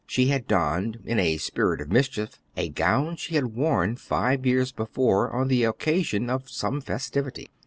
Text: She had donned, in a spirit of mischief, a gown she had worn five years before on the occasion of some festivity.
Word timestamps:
She 0.07 0.29
had 0.29 0.47
donned, 0.47 0.97
in 1.05 1.19
a 1.19 1.37
spirit 1.37 1.79
of 1.79 1.91
mischief, 1.91 2.39
a 2.57 2.69
gown 2.69 3.17
she 3.17 3.35
had 3.35 3.53
worn 3.53 3.97
five 3.97 4.47
years 4.47 4.71
before 4.71 5.29
on 5.31 5.47
the 5.47 5.63
occasion 5.63 6.27
of 6.27 6.49
some 6.49 6.81
festivity. 6.81 7.51